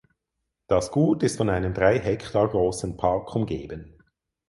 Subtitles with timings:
[0.65, 3.99] Das Gut ist von einem drei Hektar großen Park umgeben.